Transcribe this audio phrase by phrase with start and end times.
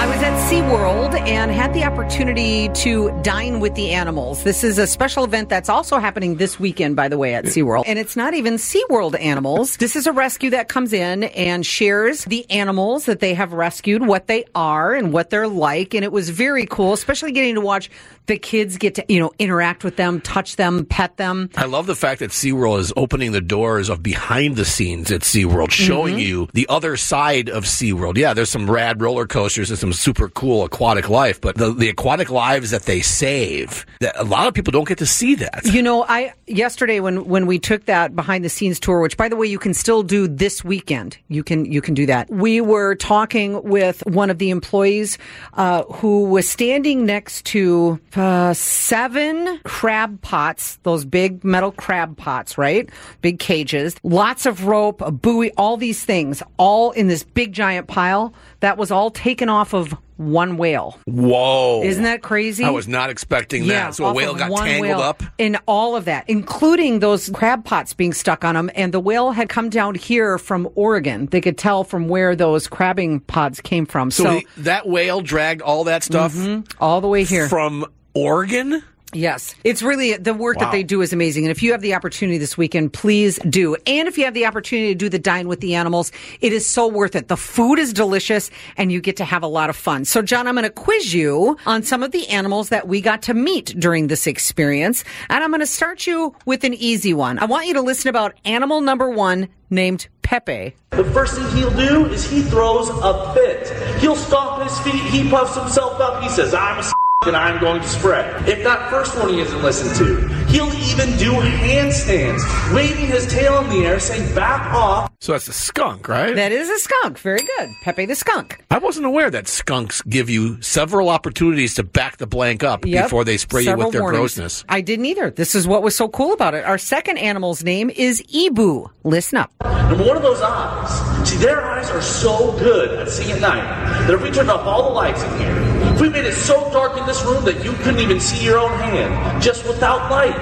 [0.00, 4.44] I was at SeaWorld and had the opportunity to dine with the animals.
[4.44, 7.84] This is a special event that's also happening this weekend, by the way, at SeaWorld.
[7.86, 9.76] And it's not even SeaWorld animals.
[9.76, 14.06] This is a rescue that comes in and shares the animals that they have rescued,
[14.06, 15.92] what they are and what they're like.
[15.92, 17.90] And it was very cool, especially getting to watch
[18.24, 21.50] the kids get to, you know, interact with them, touch them, pet them.
[21.56, 25.20] I love the fact that SeaWorld is opening the doors of behind the scenes at
[25.20, 26.18] SeaWorld, showing Mm-hmm.
[26.20, 28.16] you the other side of SeaWorld.
[28.16, 31.88] Yeah, there's some rad roller coasters and some super cool aquatic life, but the, the
[31.88, 35.64] aquatic lives that they save, that a lot of people don't get to see that.
[35.64, 39.28] You know, I yesterday when when we took that behind the scenes tour, which by
[39.28, 41.18] the way you can still do this weekend.
[41.28, 42.30] You can you can do that.
[42.30, 45.18] We were talking with one of the employees
[45.54, 52.58] uh, who was standing next to uh, seven crab pots, those big metal crab pots,
[52.58, 52.88] right?
[53.20, 57.86] Big cages, lots of rope, a buoy, all these things, all in this big giant
[57.86, 58.34] pile.
[58.60, 60.98] That was all taken off of one whale.
[61.06, 61.82] Whoa.
[61.82, 62.62] Isn't that crazy?
[62.62, 63.94] I was not expecting that.
[63.94, 65.00] so a whale got tangled whale.
[65.00, 65.22] up.
[65.38, 68.70] in all of that, including those crab pots being stuck on them.
[68.74, 71.26] And the whale had come down here from Oregon.
[71.26, 74.10] They could tell from where those crabbing pods came from.
[74.10, 76.70] So, So, the, that whale dragged all that stuff mm-hmm.
[76.82, 77.48] all the way here.
[77.48, 78.82] from Oregon?
[79.12, 79.54] Yes.
[79.64, 81.44] It's really the work that they do is amazing.
[81.44, 83.76] And if you have the opportunity this weekend, please do.
[83.86, 86.66] And if you have the opportunity to do the dine with the animals, it is
[86.66, 87.28] so worth it.
[87.28, 90.04] The food is delicious and you get to have a lot of fun.
[90.04, 93.22] So John, I'm going to quiz you on some of the animals that we got
[93.22, 95.04] to meet during this experience.
[95.28, 97.38] And I'm going to start you with an easy one.
[97.38, 100.74] I want you to listen about animal number one named Pepe.
[100.90, 104.00] The first thing he'll do is he throws a fit.
[104.00, 106.82] He'll stomp his feet, he puffs himself up, he says, I'm a
[107.26, 108.48] and I'm going to spread.
[108.48, 112.40] If that first one he isn't listened to, he'll even do handstands,
[112.74, 115.09] waving his tail in the air, saying, back off.
[115.22, 116.34] So that's a skunk, right?
[116.34, 117.18] That is a skunk.
[117.18, 117.68] Very good.
[117.82, 118.64] Pepe the skunk.
[118.70, 123.04] I wasn't aware that skunks give you several opportunities to back the blank up Yep.
[123.04, 124.18] before they spray you with their warnings.
[124.36, 124.64] grossness.
[124.66, 125.28] I didn't either.
[125.30, 126.64] This is what was so cool about it.
[126.64, 128.88] Our second animal's name is Ebu.
[129.04, 129.52] Listen up.
[129.62, 131.28] Number one of those eyes.
[131.28, 134.66] See, their eyes are so good at seeing at night that if we turned off
[134.66, 135.54] all the lights in here,
[135.92, 138.58] if we made it so dark in this room that you couldn't even see your
[138.58, 140.34] own hand, just without light,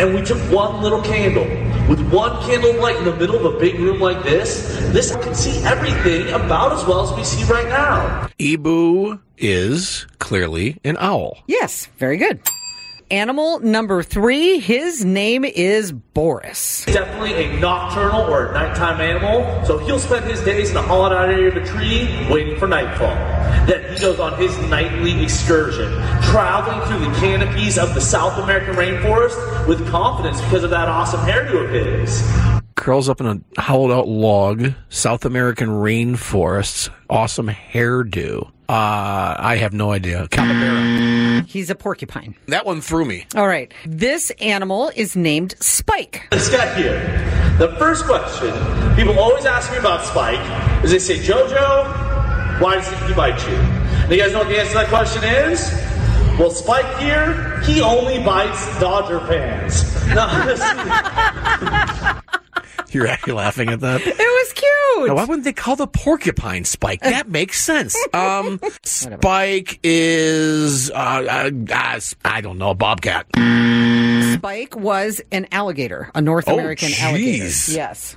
[0.00, 1.44] and we took one little candle,
[1.88, 5.34] with one candle light in the middle of a big room like this, this can
[5.34, 8.28] see everything about as well as we see right now.
[8.38, 11.38] Ebu is clearly an owl.
[11.46, 12.40] Yes, very good.
[13.14, 16.84] Animal number three, his name is Boris.
[16.86, 21.12] Definitely a nocturnal or a nighttime animal, so he'll spend his days in the hollowed
[21.12, 23.14] out area of a tree waiting for nightfall.
[23.68, 25.92] Then he goes on his nightly excursion,
[26.22, 31.20] traveling through the canopies of the South American rainforest with confidence because of that awesome
[31.20, 32.20] hairdo of his.
[32.74, 38.50] Curls up in a hollowed out log, South American rainforests, awesome hairdo.
[38.68, 40.26] Uh, I have no idea.
[40.28, 41.42] Capybara.
[41.46, 42.34] He's a porcupine.
[42.48, 43.26] That one threw me.
[43.36, 43.72] All right.
[43.84, 46.28] This animal is named Spike.
[46.30, 46.98] This guy here.
[47.58, 48.52] The first question
[48.96, 53.54] people always ask me about Spike is they say, JoJo, why does he bite you?
[53.54, 55.70] And you guys know what the answer to that question is?
[56.38, 59.92] Well, Spike here, he only bites Dodger fans.
[60.14, 60.26] No,
[62.90, 64.02] You're actually laughing at that.
[64.02, 64.63] It was cute.
[65.06, 67.00] Now, why wouldn't they call the porcupine Spike?
[67.14, 67.96] That makes sense.
[68.12, 73.26] Um, Spike is uh, uh, uh, I don't know, a bobcat.
[74.34, 77.44] Spike was an alligator, a North Oh, American alligator.
[77.44, 77.74] jeez.
[77.74, 78.16] Yes.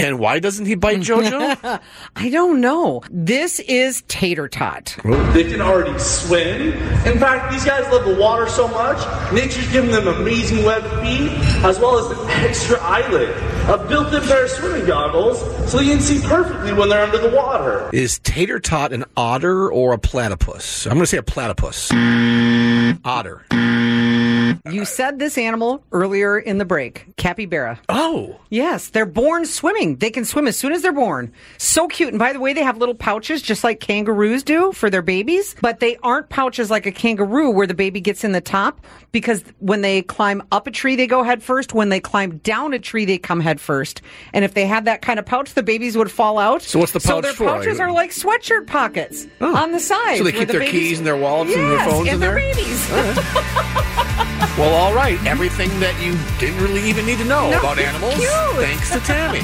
[0.00, 1.80] And why doesn't he bite JoJo?
[2.16, 3.02] I don't know.
[3.10, 4.96] This is Tater Tot.
[5.34, 6.72] they can already swim.
[7.06, 8.98] In fact, these guys love the water so much,
[9.32, 11.30] nature's given them amazing webbed feet,
[11.64, 13.28] as well as an extra eyelid,
[13.68, 15.38] a built-in pair of swimming goggles,
[15.70, 17.90] so they can see perfectly when they're under the water.
[17.92, 20.86] is Tater Tot an otter or a platypus?
[20.86, 21.90] I'm going to say a platypus.
[21.90, 23.00] Mm.
[23.04, 23.44] Otter.
[24.70, 27.80] You said this animal earlier in the break, capybara.
[27.88, 29.96] Oh, Yes, they're born swimming.
[29.96, 31.32] They can swim as soon as they're born.
[31.58, 32.08] So cute.
[32.10, 35.54] And by the way, they have little pouches just like kangaroos do for their babies,
[35.62, 39.44] but they aren't pouches like a kangaroo where the baby gets in the top because
[39.60, 41.74] when they climb up a tree, they go head first.
[41.74, 44.02] When they climb down a tree, they come head first.
[44.32, 46.62] And if they had that kind of pouch, the babies would fall out.
[46.62, 47.44] So what's the pouch So their for?
[47.46, 49.56] pouches are like sweatshirt pockets oh.
[49.56, 50.18] on the side.
[50.18, 52.20] So they keep the their babies- keys and their wallets and their phones and in
[52.20, 52.54] their there?
[52.54, 52.90] babies.
[54.58, 55.18] well, all right.
[55.26, 58.30] Everything that you didn't really even need to know No, about animals, cute.
[58.56, 59.40] thanks to Tammy.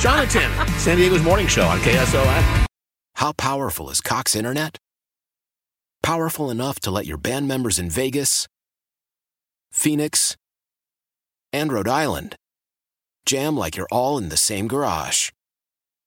[0.00, 2.66] John and Tammy, San Diego's morning show on KSON.
[3.16, 4.78] How powerful is Cox Internet?
[6.02, 8.46] Powerful enough to let your band members in Vegas,
[9.70, 10.36] Phoenix,
[11.52, 12.34] and Rhode Island
[13.24, 15.30] jam like you're all in the same garage.